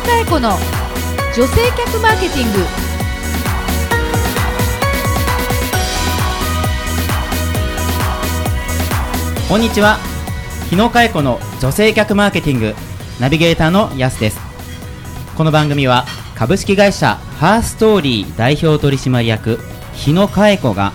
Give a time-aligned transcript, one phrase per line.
[0.00, 0.56] 野佳恵子の
[1.36, 2.58] 女性客マーケティング。
[9.46, 9.98] こんにちは。
[10.70, 12.74] 日野佳恵子の女性客マーケティング。
[13.20, 14.40] ナビゲーターのやすです。
[15.36, 19.58] この番組は株式会社ハーストーリー代表取締役
[19.92, 20.92] 日野佳恵子が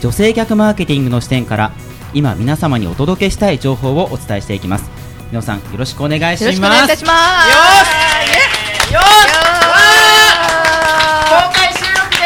[0.00, 1.72] 女性客マーケティングの視点から
[2.14, 4.96] 今皆様にお届けしたい情報をお伝えしていきます。
[5.30, 8.05] 皆さんよろしくお願いしよろしくお願いますいたします
[8.96, 9.32] よーし
[11.28, 12.24] 公開収録で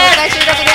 [0.00, 0.72] 公開収録で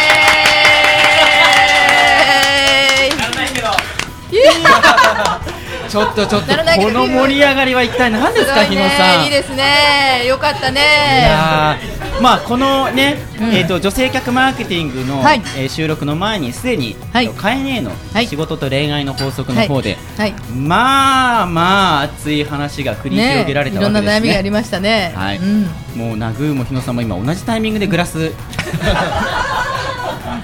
[5.90, 8.84] ちょっとちょっとならないけどこの盛り上がりは一体何ですかすごいね。
[8.84, 9.24] 日野さん。
[9.26, 10.26] いいですね。
[10.26, 10.82] よかったね。
[10.82, 10.84] い
[11.24, 13.54] やーまあこのね、うん。
[13.54, 15.42] えっ、と女性客マーケティングの、はい。
[15.58, 17.30] えー収録の前にすでに、はい。
[17.30, 18.28] カエネのはい。
[18.28, 20.34] 仕事と恋愛の法則の方で、はい。
[20.56, 23.80] まあまあ熱い話が繰り広げられたわけですね。
[23.80, 25.12] いろんな悩みがありましたね。
[25.16, 25.38] はい。
[25.38, 25.64] うん。
[25.96, 28.32] もうナグーも日野さんも今同じタイミングでグラス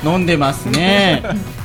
[0.04, 1.24] 飲んでますね。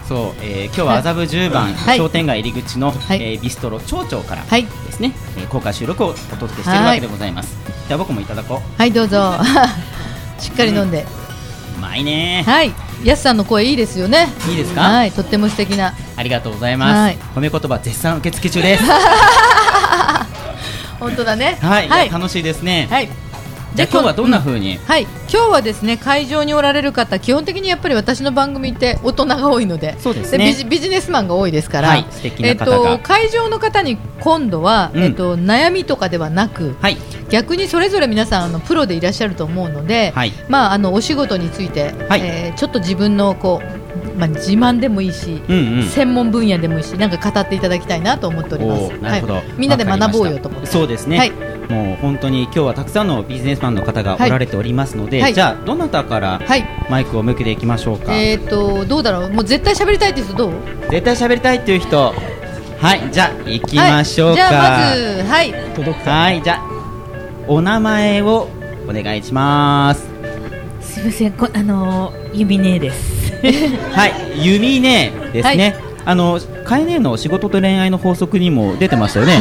[0.08, 1.96] そう、えー今日は麻布十番、はい。
[1.96, 3.22] 商店街入り口の、はい。
[3.22, 4.64] えービストロ町長からはい。
[4.64, 7.56] ですね、えー公開収録をお届けしているわけでございます。
[7.89, 8.78] じゃあ僕もいただこう。
[8.78, 9.34] はいどうぞ
[10.45, 11.06] しっかり飲んで、
[11.78, 12.45] うまいね。
[12.47, 12.70] はい。
[13.03, 14.28] やすさんの声いいですよね。
[14.51, 15.11] いいですか、はい。
[15.11, 15.95] とっても素敵な。
[16.17, 17.17] ありがとうございます、はい。
[17.34, 18.84] 褒め言葉絶賛受付中です。
[21.01, 21.56] 本当だね。
[21.62, 22.11] はい、はい。
[22.11, 23.09] 楽しいですね、はい
[23.75, 30.47] じゃあ今日はどんな風に、はい、今日はですね会場におられる方基本的にやっぱり私の番組って大人が多いのでそうですね。
[30.47, 35.02] ビジビジネスマンが多いですから、はい素敵なえっと、会場の方に今度は、うん。
[35.02, 36.97] えっと、悩みとかではなくはい。
[37.30, 40.33] 逆にそれぞれ皆さんあのプロでいらっしゃると思うので、はい。
[40.48, 42.20] まあ、あのお仕事について、はい。
[42.20, 45.83] えーちょっと自分のこう、まあ、自慢でもいいし、うんうん。
[45.89, 48.89] 専門分野でもいいしなんか語っていただきたいなと思っております。
[49.00, 49.45] なるほど、はい。
[49.56, 50.69] みんなで学ぼうよと思って。
[50.69, 55.35] そうですね、はいもう本当に今日はたくさんのビジネスマンの方がおられておりますので、はい。
[55.35, 56.64] じゃあどなたからはい。
[56.91, 59.30] マイクを向けていきましょうか、えー、とどうだろう？
[59.30, 60.53] もう絶対喋りたいって人どう？
[60.91, 62.14] 絶対喋りたいっていう人。
[62.79, 65.53] はいじゃあ行きましょうか、はい、じゃあまずはい。
[65.53, 66.63] はいじゃあ
[67.48, 68.48] お名前を
[68.89, 70.07] お願いします。
[70.80, 73.33] すみません、こあのー、ゆみねえです。
[73.92, 75.77] はい、ゆみねですね。
[76.05, 79.41] はいあの、かえねの仕事と恋愛の法則にも出てましたよね。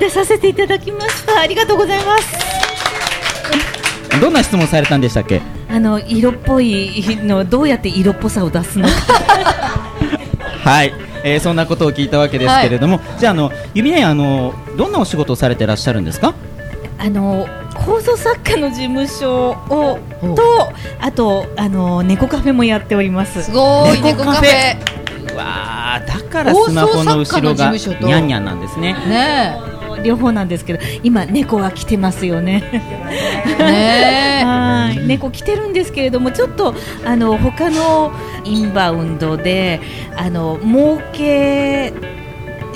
[0.00, 1.40] 出させていただきました。
[1.40, 4.20] ありがとうございます。
[4.20, 5.40] どんな質問されたんでしたっけ？
[5.70, 8.94] あの色っぽいのどうやって色っぽさを出すのか。
[10.68, 16.34] はい、えーそんなことを聞いたわけですけれども、じゃあ、あの、ゆみね、あの、どんなお仕事をされてらっしゃるんですか？
[17.00, 17.46] あの
[17.76, 20.42] 放送作家の事務所をおと
[21.00, 23.40] あとあの猫カフェもやっております。
[23.44, 24.76] すごい猫カフェ
[26.28, 28.06] からスマホの後ろが放送作家の事務所と。
[28.06, 28.92] にゃんにゃんなんですね。
[28.92, 32.62] ね両方なんですけど今猫が来てますよね。
[33.58, 33.62] え。
[33.64, 35.06] ね はい。
[35.06, 36.74] 猫来てるんですけれどもちょっと
[37.04, 38.12] あの他の
[38.44, 39.80] インバウンドで
[40.16, 41.92] あの儲け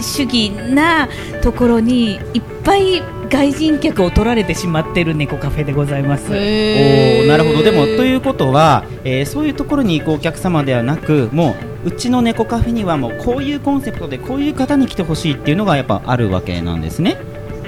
[0.01, 1.09] 主義な
[1.43, 6.27] ところにいっぱい外人客を取られてしまってる猫カフェでございます。
[6.33, 17.17] えおーなるほどでもということは、えーそういうところに行くお客様ではなくもううちの猫カフェにはもうこういうコンセプトでこういう方に来てほしいっていうのがやっぱあるわけなんですね。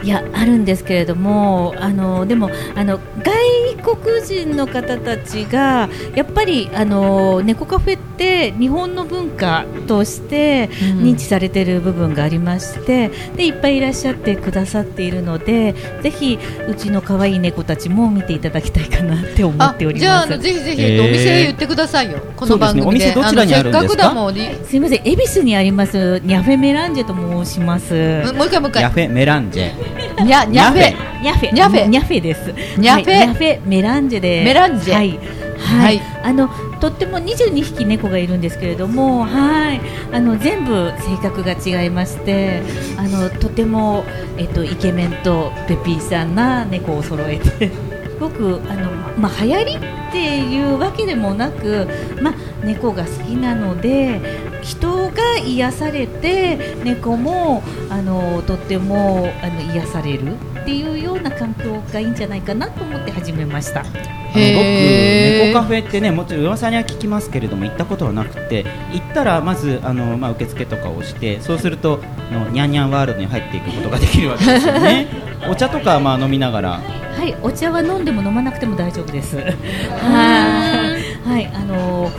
[0.03, 3.44] いやあるんですけれどもあのでもあの外
[3.84, 11.05] 国人の方たちがやっぱりあの猫カフェって日本の文化としてうん。
[11.05, 21.05] 認知されている部分がありまして、でいっぱいいらっしゃってくださっているのでぜひうちの可愛い猫たちも見ていただきたいかなって思っておりじゃあぜひぜひ、えー。
[21.05, 22.21] お店言ってくださいよ。
[22.37, 23.06] この番組で。
[23.06, 23.12] ね。
[23.12, 24.33] お店どちらにあるんですか？
[24.65, 27.15] すみません、恵比寿にありますニャフェメランジェと
[27.45, 27.93] 申します。
[28.34, 28.83] もう一回もう一回。
[28.83, 30.25] ヤフェメランジェ。
[30.25, 30.91] にゃにゃフェ。
[31.22, 31.53] ニャフェ。
[31.53, 31.87] ニャフェ。
[31.87, 32.21] ニャフェ。
[32.21, 32.55] です。
[32.78, 33.16] ニャフェ。
[33.16, 34.44] はいニャフェメランジェで。
[34.44, 35.18] メランジェはい。
[35.58, 36.00] ははいい。
[36.22, 36.48] あの
[36.80, 39.80] とっても22匹猫がいるんですけれども、はい。
[40.12, 42.62] あの全部性格が違いまして、
[42.97, 44.04] あのとても
[44.36, 47.68] えっとイケメンとペピーさんな猫を揃えて。
[47.68, 47.72] す
[48.21, 51.88] ごくあのまあ流行りっていうわけでもなく、
[52.22, 52.34] まあ
[52.65, 54.20] 猫が好きなので
[54.65, 63.83] 人が癒されて猫もあのとってもあの癒されるっていうような環境がいいんじゃないかなと思って始めました。
[63.83, 63.95] 僕
[64.34, 72.01] 猫カフェってねもちろん噂には聞きますけれども行ったことはなくて行ったらまずあの、まあ、受付とかをして そうすると
[72.33, 75.07] あのニャンニャンワールドに入っていくことができるわけですよね
[75.49, 76.81] お茶とかまあ飲みながら
[77.16, 79.37] はい、お茶は飲んでも飲まなくても大丈夫です。
[79.37, 80.93] はい、
[81.24, 82.10] はい、あの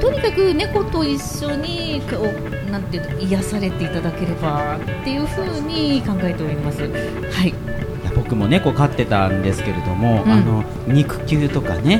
[0.00, 6.80] とにかく猫と一緒にこうなんていうの癒されていただければっていうふうに考えております。
[6.82, 7.52] はい、い
[8.04, 10.32] や僕僕も猫飼ってたんですけれども、うん。
[10.32, 11.98] あの肉球とかね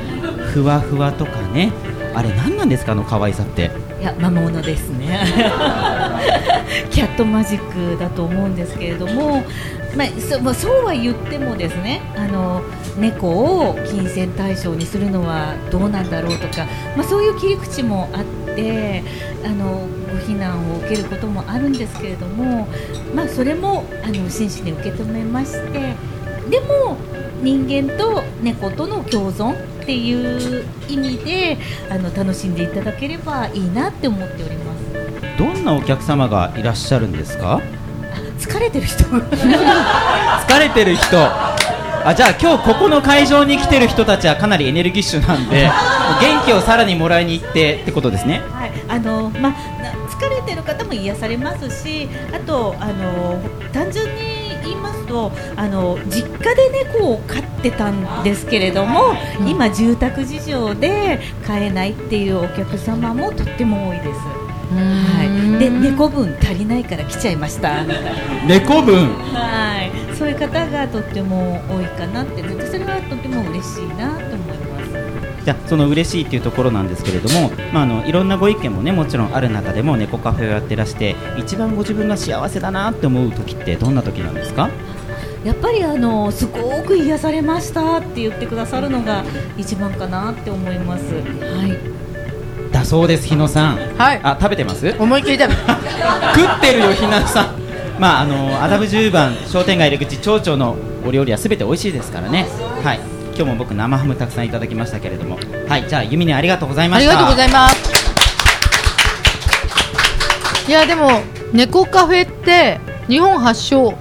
[0.53, 1.73] ふわふわとかね
[2.15, 3.71] あれ何なんですかあの可愛さって。
[4.01, 5.21] いや魔物ですね。
[6.91, 9.45] キャットマジックだと思うんですけれども、
[9.97, 12.63] まあ、そまあそうは言ってもですねあの
[12.99, 13.29] 猫
[13.71, 18.25] を金銭対象にするのはどうなんだろうとか、まあ、そういう切り口もあっ
[18.57, 19.03] て
[19.45, 22.67] あのご非難を受けることもあるんですけれども、
[23.15, 25.95] まあ、それもあの真摯に受け止めまして
[26.51, 26.97] でも
[27.43, 29.53] 人間と猫との共存
[29.83, 31.59] っていう意味で
[31.91, 34.85] あの楽しんでいただければいいなって思っております。
[35.39, 37.61] どんなお客様がいらっしゃるんですか？
[38.39, 41.05] 疲れてる人疲れてる人。
[42.07, 45.71] あじゃあ今日ここの会場に来てる人たちはかなりエネルギッシュなんで
[46.21, 48.43] 元気をさらにもらいに行ってってことですね。
[48.53, 49.49] はい、あのま
[50.11, 53.41] 疲れてる方も癒されますし、あとあの
[53.73, 64.44] 単純に言いますと、あの実家で猫を飼ってたんですけれども、うん今住宅事情で飼えないっていうお客様もとっても多いです。
[64.71, 65.59] はい。
[65.59, 67.85] で猫分足りないから来ちゃいました。
[68.47, 69.09] 猫分？
[69.33, 70.15] はい。
[70.17, 75.45] そういう方がとっても多いかなって、でそれはとても嬉しいなと思います。
[75.45, 84.71] じゃあその嬉しいっていうところなんですけれども、まあ、あのいろんなご意見もねもちろんある中でも猫カフェをやってらして一番ご自分が幸せだなって思う時ってどんな時なんですか？
[85.45, 89.25] やっぱりあのすごく癒されましたって言ってくださるのが
[89.59, 91.05] 一番かなって思います。
[91.13, 91.94] はい。
[92.85, 93.77] だそうです日野さん。
[93.99, 94.21] はい。
[94.23, 94.95] あ食べてます？
[94.99, 95.55] 思いっきり食べ。
[95.57, 95.61] て
[96.37, 97.47] 食ってるよ日野さん。
[97.99, 100.77] まああの麻布十番商店街入り口町長の
[101.07, 102.47] お料理はすべて美味しいですからね。
[102.83, 103.01] はい。
[103.37, 105.39] 今日も僕生ハムたくさんいただきましたけれども。
[105.69, 107.11] はいじゃあユミネありがとうございました。
[107.11, 107.77] ありがとうございます。
[110.69, 111.21] いやでも
[111.53, 113.95] 猫カフェって日本発祥。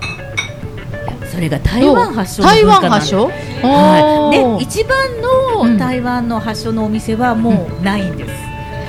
[1.32, 3.26] それが台湾発祥の台湾発祥？
[3.64, 4.38] はい。
[4.60, 4.98] で一番
[5.64, 8.33] うんの台湾の発祥のお店はもうないんです。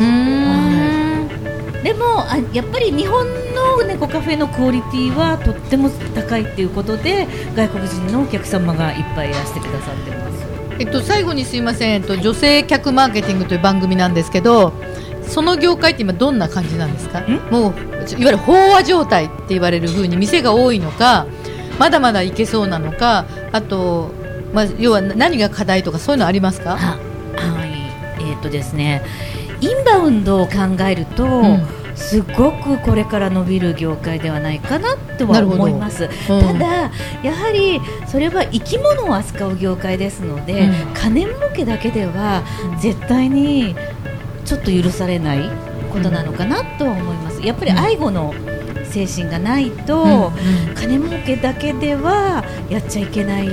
[0.00, 10.44] うーんでもあやっぱり日本の猫カフェのクオリティはとっても高いっていうことで外国人のお客様がいっぱいいらしてくださってます。
[10.81, 14.73] えっと、最後にすいません、えっと、女性客マーケティングという番組なんですけど
[15.23, 17.23] その業界って今どんな感じなんですか？
[17.50, 17.76] もういわ
[18.19, 21.26] ゆる飽和状態って言われる風に店が多いのか
[21.79, 24.11] まだまだいけそうなのかあと、
[24.52, 26.99] まあ、要は何が課題とかそういうのありますか、は
[27.37, 27.70] はい、
[28.20, 29.02] えーっとですね、
[29.65, 30.53] インバウンドを考
[30.87, 31.67] えると、ん。
[31.95, 36.05] すごくこれから伸びる業界ではないかなとは思います。
[36.05, 36.11] うん。
[36.43, 36.67] ただ
[37.23, 40.95] やはりそれは生き物を扱う業界ですので、うん。
[40.95, 42.43] 金儲けだけでは
[42.79, 43.75] 絶対に
[44.45, 45.49] ちょっと許されない
[45.91, 47.41] ことなのかなとは思います。
[47.43, 47.79] やっぱりうん。
[47.79, 48.35] 愛護の
[48.85, 50.31] 精神がないと、
[50.75, 53.49] 金儲けだけではやっちゃいけない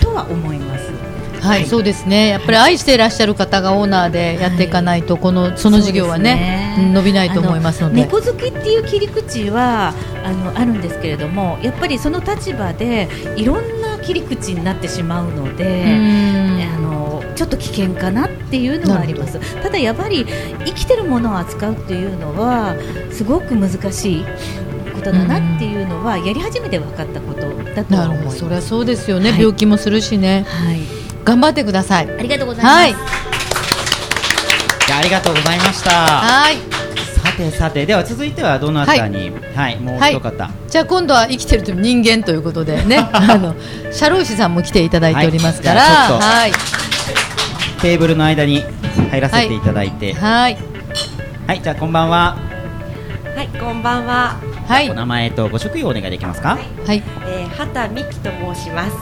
[0.00, 1.09] とは思います。
[1.40, 2.28] はい、そうですね。
[2.28, 7.96] やっぱり愛していらっしゃる方がオーナーでやっていかないと、このその事業はねねうん伸びないと思いますので。
[8.02, 9.94] 猫好きっていう切り口は
[10.24, 15.96] あのあるんですけれどもやっぱりその立場でいろんな切り口になってしまうのうで。
[15.96, 16.90] んあの
[17.36, 20.26] ちょっと危険かなっていうのはありますただやっぱり
[20.66, 22.76] 生きてるものを扱うっていうのは
[23.10, 24.24] すごく難しい
[24.92, 30.44] ことだなっていうのはやり始めて分かったことだとなるほど、は思いますそれはそうですよね、はい病気もするしね。
[30.46, 32.10] はい頑張ってください。
[32.10, 32.92] ありがとうございます、はい、
[34.86, 35.90] じゃあありがとうございました。
[35.90, 36.56] はい。
[37.22, 39.30] さてさてでは続いてはどなたに？
[39.54, 40.16] はい、もうはい。
[40.16, 43.54] 一方、じゃあ今度は生きてるという人間ということでね、 あの
[43.92, 45.88] 社労士さんも来ていただいておりますから、はい。
[45.88, 46.52] じゃあちょっとはい、
[47.82, 48.64] テーブルの間に
[49.10, 50.14] 入らせていただいて。
[50.14, 50.58] はい、
[51.46, 52.36] はい、じゃあこんばんは。
[53.36, 54.36] はい、こんばんは。
[54.66, 56.58] はいお、名前とご職業お願いできますか？
[56.86, 58.92] はい、えー、畑美希と申します。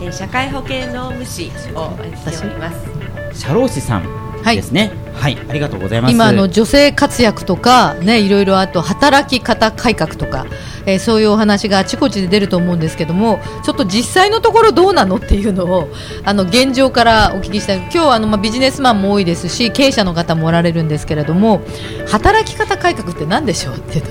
[0.00, 1.90] えー、社会保険労務士を
[2.26, 3.40] しております。
[3.40, 4.56] 社労士さんはい。
[4.56, 4.90] ですね。
[5.14, 6.14] はい、ありがとうございます。
[6.14, 10.46] 今あの女性活躍とかねいろいろあと働き方改革とか、
[10.86, 15.88] えーそういうお話があちこちで出ると思うんですけどもちょっと実際のところどうなのっていうのを
[16.24, 17.78] あの現状からお聞きしたい。
[17.78, 21.60] 今日あの、まあ、ビジネスマンも多いですし経営者の方もおられるんですけれども
[22.08, 24.10] 働き方改革って何でしょうっていうと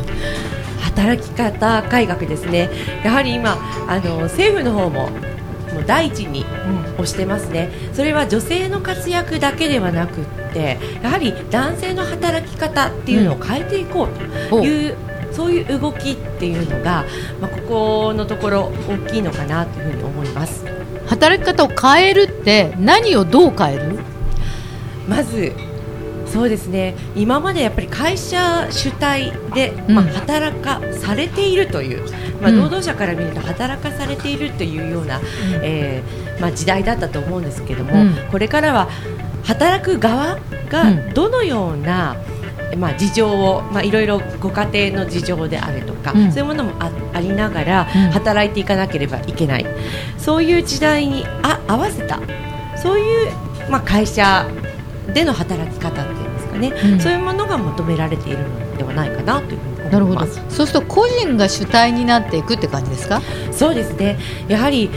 [0.81, 2.69] 働き方改革ですね。
[3.03, 5.09] やはり今あの政府の方も
[5.73, 6.45] もう第一に
[6.97, 7.69] 推してますね。
[7.93, 14.95] それは女性の活躍だけではなくって、やはり男性の働き方っていうのを変えていこうという。
[15.31, 17.05] そういう動きっていうのが、
[17.39, 17.61] まあ、こ
[18.07, 20.65] このところ大きいのかなというふうに思います。
[21.05, 23.99] 働き方を変えるって何をどう変える？
[25.07, 25.53] まず
[26.31, 26.95] そうですね。
[27.15, 29.95] 今までやっぱり会社主体で、うん。
[29.95, 32.03] まあ、働かされているという、
[32.41, 32.57] まあ、うん。
[32.57, 35.19] 労働者から見ると働かされているというような、
[35.63, 38.15] えーまあ、時代だったと思うんですけども、うん。
[38.31, 38.89] これからは
[39.43, 40.69] 働く側うん。
[40.69, 42.15] がどのような、
[42.77, 46.31] まあ、事情を、まあ、いろいろご家庭の事情であるとか、うん。
[46.31, 48.11] そういうものもあありながらうん。
[48.11, 49.65] 働いていかなければいけない、
[50.19, 52.19] そういう時代にあ合わせた。
[52.77, 53.31] そういう、
[53.69, 54.47] まあ、会社
[55.13, 56.99] での働き方っていうんですかね、うん。
[56.99, 60.25] そういうものが求められているのではないかなというふうになるほど。
[60.49, 63.21] そうすると個人が主体になっていくって感じですか？
[63.51, 64.17] そうですね。
[64.47, 64.89] やはり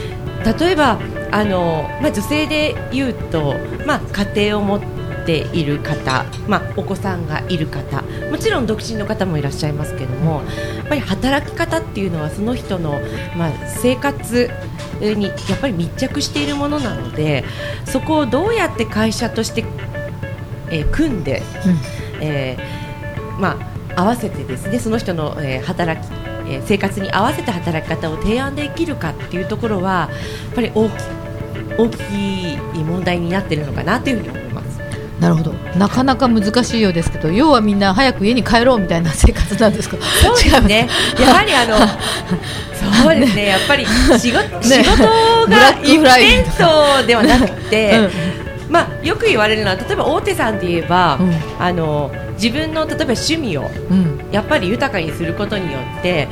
[0.59, 0.99] 例えば
[1.31, 3.55] あの、まあ、女性で言うと、
[3.87, 4.81] まあ、家庭を持っ
[5.25, 10.43] ている方、まあ、お子さんがいる方もちろん独身の方もいらっしゃいますけども
[10.75, 12.99] やっぱり働き方っていうのはその人の、
[13.37, 14.49] まあ、生活
[14.99, 17.45] にやっぱり密着しているものなので
[17.85, 19.63] そこをどうやって会社として、
[20.73, 21.41] えー組んで、
[22.21, 23.57] えーま
[23.95, 26.11] あ、合わせてですねその人の、えー働き、
[26.49, 30.91] えー生活に合わせた働き方を提案できるかっていうところはやっぱり大き
[31.77, 34.73] 大きい問題になっているのかなというふうに思います。
[35.19, 39.95] なるほどなかなか難しいようですけど要はみんな早く家に帰ろうみたいな生活なんですか？
[40.21, 40.87] そうですね。
[41.19, 41.77] やはりあの、
[43.03, 43.45] そうですね。
[43.47, 43.85] やっぱり
[44.19, 45.03] 仕事、仕事
[45.47, 48.09] が一辺倒ではなくて、うん
[48.73, 51.31] まあよく言われるのは例えば大手さんで言えば、うん。
[51.59, 54.19] あの自分の例えば趣味をうん。
[54.31, 56.27] やっぱり豊かにすることによって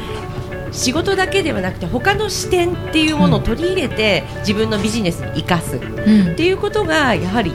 [0.71, 5.77] 仕事だけではなくて他の視点っていうものを取り入れて、自分のビジネスに生かす。
[5.77, 6.35] っうん。
[6.35, 7.53] ていうことがやはり、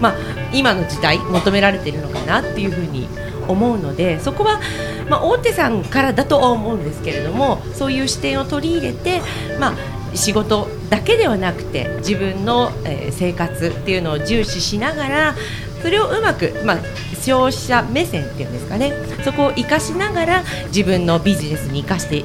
[0.00, 0.14] まあ、
[0.52, 3.08] 今の時代求められているのかなっていうふうに
[3.48, 4.60] 思うのでそこは、
[5.08, 9.20] まあ、大手さんからだとは思うんですけれどもそういう視点を取り入れて、
[9.58, 15.34] まあ、仕事だけではなくて自分の、えー生活っていうのを重視しながら
[15.80, 16.76] それをうまく、まあ、
[17.14, 18.92] 消費者目線っていうんですかね
[19.24, 22.16] そこを生かしながら自分のビジネスに生かして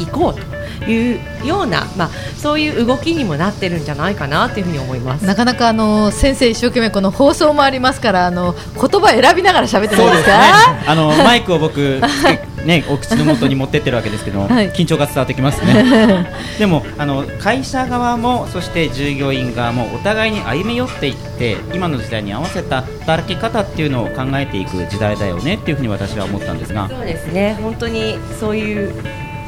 [0.00, 0.40] いこう
[0.84, 5.26] というような、まあ、そういう動きにもなってるんじゃないかなというふうに思います。
[5.26, 10.90] なかなかあの先生一生懸命この放送もありますからあの言葉選びながら喋ってるんですか？
[10.90, 12.00] あのマイクを僕
[12.68, 16.30] ねお口の元に持ってってるわけですけども、はい緊張が伝わってきますね。
[16.58, 26.88] でもあの会社側もそして従業員側もお互いに歩み寄っていって今の時代に合わせた働き方っていうのを考えていく時代だよねっていうふうに私は思ったんですが。
[26.88, 28.92] そうですね本当にそういう、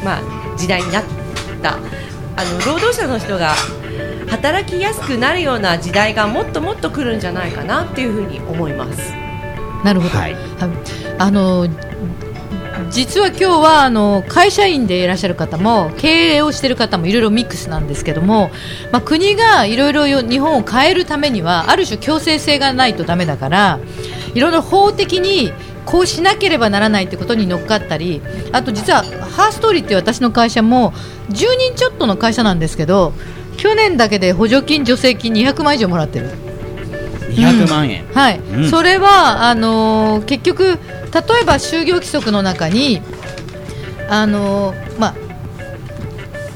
[0.02, 0.20] まあ、
[0.56, 1.02] 時代になっ
[1.62, 3.54] たあの労働者の人が
[4.28, 9.12] 働きやすくなるような時代がもっともっと来るんじゃないかなっていうふうに思います。
[9.84, 10.36] なるほど、はい
[11.18, 11.66] あの
[12.90, 18.50] 実は今日はあの会社員でいらっしゃる方も経営をしている方もいろいろミックスなんですけども、
[18.92, 23.80] まあ、国がいろいろ日本を変えるためにはある種強制性がないとダメだから
[24.34, 25.52] いろいろ法的に
[25.84, 28.22] こうしなければならないということに乗っかったり
[28.52, 30.92] あと実はハーストーリーっていう私の会社も
[31.28, 33.12] 10人ちょっとの会社なんですけど
[33.56, 36.50] 去年だけで補助金、助成金200万以上もらってる。
[37.30, 38.70] 200万円、はい、うん。
[38.70, 40.76] それはあのー結局例
[41.42, 43.00] えば就業規則の中に
[44.08, 45.14] あのーまあ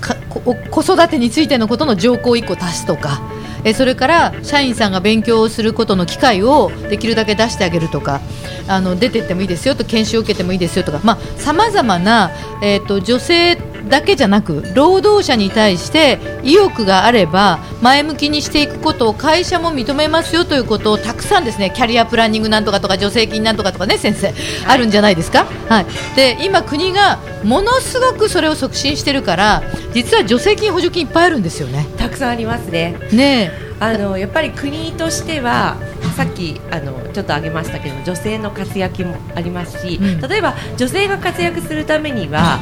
[0.00, 3.22] かこお子育てについてのことの条項を1個足すとか
[3.64, 8.20] えそれから社員さんが勉強をすることの機会をできるだけ出してあげるとか
[8.68, 11.00] あの出てってもいいですよと研修を受けてもいいですよとか
[11.38, 12.30] さまざ、まな、
[12.62, 13.56] えー、と女性
[13.88, 24.32] だけじゃなく労働者に対して意欲があれば前向きにしていくことを会社も認めますよということをたくさんですねキャリアプランニングなんとかとか助成金なんとかとかね先生、
[24.66, 25.86] あるんじゃないですか、はい、
[26.16, 29.62] で今、国がものすごくそれを促進してるから
[29.92, 31.86] 実は助成金、補助金いっぱいあるんですよね。
[31.96, 32.98] たくさんありますね。
[33.12, 35.76] ねあのやっぱり国としては
[36.16, 42.60] さっきあのちょっと挙げましたけど女性の活躍もありますし、うん例えば女性が活躍するためには、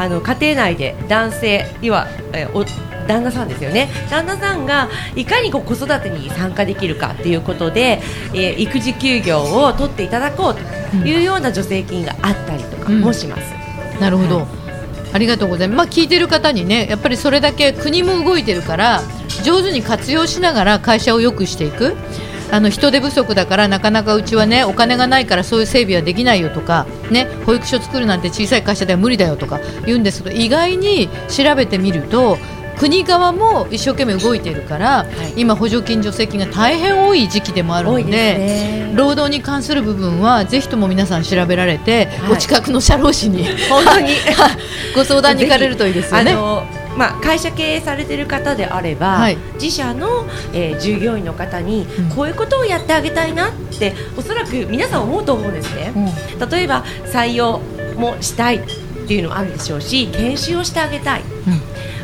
[0.00, 2.64] あの家庭内で男性要は、えーお
[3.06, 3.88] 旦那さんですよね。
[4.08, 8.00] 旦那さんがいかにこう子育てに参加できるかということで、
[8.32, 13.42] えー育児休業を取っていただこうというような助成金があったりとかもします。
[14.00, 14.46] なるほど、
[15.12, 19.02] ありがとうございます、まあ、聞いてる方にねやっぱりそれだけ国も動いてるから
[19.42, 21.96] 上手に活用しながら会社を良くしていく
[22.52, 32.38] あの人手不足だからなかなかうちはねお金がないからそういう整備はできないよとか、ね、保育所作るなんて小さい会社では無理だよとか言うんですけど意外に調べてみると
[32.80, 35.42] 国側も一生懸命動いているから、い。
[35.42, 38.92] 今、補助金、助成金が大変多い時期でもあるのでね。
[38.94, 42.32] 労働に関する部分はぜひとも皆さん調べられて、はい。
[42.32, 44.14] お近くの社労士に本当に。
[44.96, 46.34] ご相談に行かれるといいですよね。
[46.96, 49.36] まあ、会社経営されてる方であれば、はい。
[49.54, 52.08] 自社の、えー従業員の方にうん。
[52.10, 55.92] こういうことをやってあげたいなっておそらく皆さん思うと思うんですね。
[55.94, 56.48] うん。
[56.48, 57.60] 例えば採用
[57.96, 58.60] もしたいっ
[59.06, 61.22] ていうのもあるでしょうし研修をしてあげたい。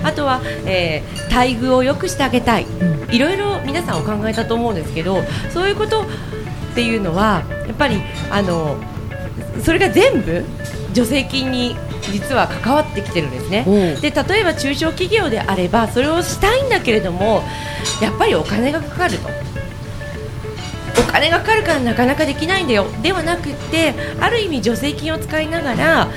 [0.04, 2.64] あとは、えー待遇を良くしてあげたい。
[2.64, 3.14] うん。
[3.14, 6.04] いろいろ皆さんお考えたと思うんですけどそういうことっ
[6.74, 7.96] ていうのはやっぱり
[8.30, 8.76] あの
[9.62, 10.44] それが全部
[10.94, 11.76] 助成金に
[12.12, 13.64] 実は関わってきてるんですね。
[14.00, 17.42] で例えば中小企業であればそれをしたいんだけれども
[18.00, 19.28] やっぱりお金がかかると。
[20.98, 22.86] お金がかかるからなかなかできないんだよ。
[23.02, 26.08] ではなくってある意味助成金を使いながら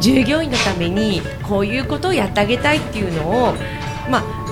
[0.00, 3.54] 従業員のためにこういうことをやってあげたいっていうのを
[4.10, 4.44] まあ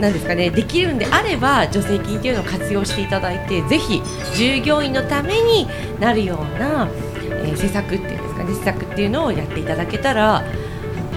[0.00, 4.02] なんですかねできるんであれば助成金っていうのを活用していただいてぜひ
[4.36, 5.68] 従業員のために
[6.00, 10.44] なるような、えー施策っていうんですかね施策っていうのをやっていただけたら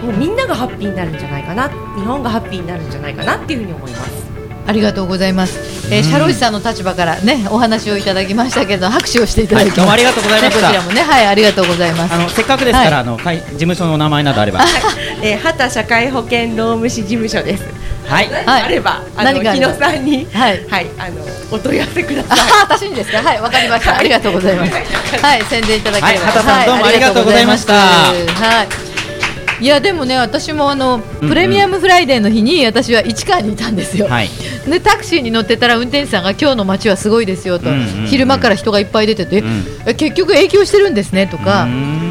[0.04, 4.26] もうみんながハッピーになるんじゃないかな日本がハッピーになるんじゃないかなっていうふうに思います。
[4.68, 5.94] ありがとうございます。
[5.94, 9.68] えー、シャロイさんの立場からね、お話をいただきましたけど、拍手をしていただき。
[9.68, 12.18] はいどうもありがとうございましたねこちらもね、はい、ありがとうございますあ。
[12.18, 14.62] のせっかくですから、はいあの会事務所のお名前などあれば
[15.22, 17.85] えー、畑社会保険労務士事務所です。
[18.08, 18.30] はい。
[18.46, 20.66] あれば、あの日何かあれば野さんに、はい。
[20.98, 21.22] あの
[21.52, 22.78] お問い合わせくださあい。
[22.80, 23.22] 私にですか？
[23.22, 23.92] はい、わかりました。
[23.92, 24.00] はい。
[24.00, 24.72] ありがとうございます。
[24.72, 26.26] はい、宣伝いただければ。
[26.26, 27.74] はい畑さんどうもありがとうございました。
[27.74, 29.64] はい。
[29.64, 31.30] いやでもね私もあのうん。
[31.30, 34.30] プレミアムフライデーの日に私は市川にいたんですよ、はい
[34.70, 38.08] でタクシーに乗ってたら運転手さんが今日の街はすごいですよと、うんうんうん。
[38.08, 39.64] 昼間から人がいっぱい出てて、うん。
[39.86, 41.68] え結局影響してるんですねとか。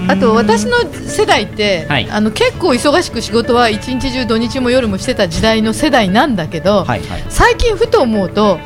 [0.07, 2.09] あと私の世代って、はい。
[2.11, 7.25] あの結構忙しく仕事は一日中土日も夜もしてた時代の世代なんだけど、はいはい。
[7.29, 8.59] 最近ふと思うと、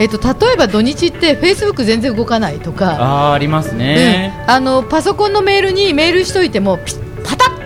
[0.00, 4.50] えっと、例えば土日ってフェイスブック全然動かないとか、あーありますね、うん。
[4.50, 7.13] あのパソコンのメールにメールしといてもピッ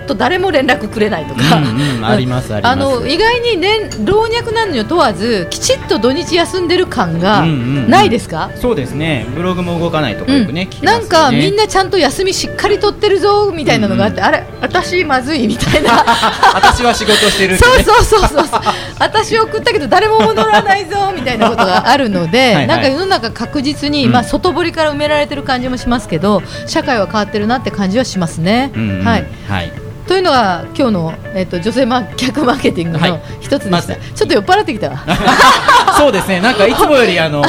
[0.09, 2.73] と誰も連絡くれないとか、うんうんありますあります。
[2.73, 7.91] あの意外に、ね、老若男女問わずきちっと土日休んでる感がうんうんうん。
[7.91, 9.27] ないですか、そうですね。
[9.35, 11.01] ブログも動かないとかうんよくね、聞きますよね。
[11.01, 16.05] なんかみんなちゃんと休みしっかり取ってるぞみたいなのがあって、あれ私まずいみたいな。
[16.55, 17.59] 私は仕事してるね。
[17.59, 18.61] そうそうそうそうそう。
[18.99, 24.13] 私送ったけど誰も戻らないぞみたいなことがあるのではいなんか世の中確実に、うん。
[24.13, 28.73] まあ、外堀から埋められてる感じもしますけど社会は変わってるなって感じはしますね。
[28.75, 29.05] うんうん。
[29.05, 29.27] はい。
[29.49, 29.73] はい
[30.09, 33.11] というのが今日の、えっと女性マー客マーケティングはい。
[33.13, 33.97] の一つでした、まず。
[34.15, 35.05] ちょっと酔っ払ってきたわ。
[35.99, 36.41] そうですね。
[36.41, 37.45] なんかいつもよりあの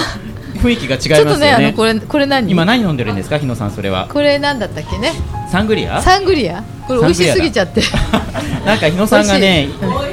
[0.56, 1.15] 雰囲気が違いますよね。
[1.15, 2.52] ちょっとねあのこれこれ何？
[2.52, 3.38] 今何飲んでるんですか？
[3.38, 4.08] 日野さんそれは。
[4.12, 5.13] これなんだったっけね？
[5.50, 6.02] サングリア？
[6.02, 6.62] サングリア？
[6.86, 7.82] これ美味しすぎちゃって。
[8.65, 9.69] なんか日野さんがね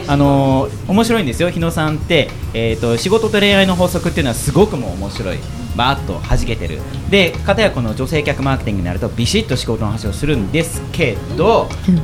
[0.06, 5.38] あのー面白いんですよ、日野さんって、えー、と仕事と恋愛の法則っていうのはすごくもう面白い、
[5.74, 6.78] バーッと弾けてる、
[7.10, 12.00] で、かたやこの女性客マーケティングになると、ビシッと仕事の話をするんですけど、うん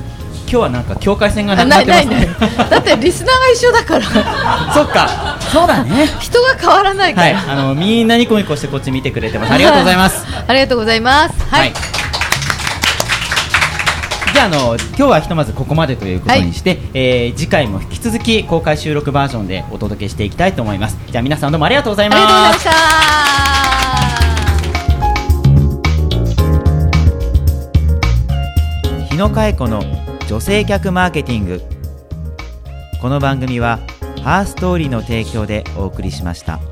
[0.52, 2.28] 今日はなんか境界線がなあくなってますね。
[2.68, 4.04] だってリスナーが一緒だから
[4.74, 6.06] そっか、そうだね。
[6.20, 9.52] 人が変わらないから、はい、あのみんなニコニコしてこっち見てくれてます。
[9.54, 10.26] ありがとうございます。
[10.46, 11.72] ありがとうございますはい、
[14.34, 20.98] じゃああの今日はひとまずここまでということにして、えー次回も引き続き公開収録バージョンでお届けしていきたいと思います。
[21.10, 22.58] じゃあ皆さんどうもありがとうございありがとうございま。
[22.58, 22.72] した
[29.08, 30.01] 日野佳恵子の
[30.32, 31.60] 女性客マーケティング
[33.02, 33.80] この番組は
[34.24, 36.71] ハーストーリーの提供でお送りしました。